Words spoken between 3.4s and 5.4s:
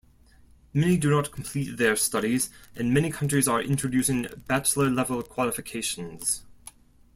are introducing bachelor-level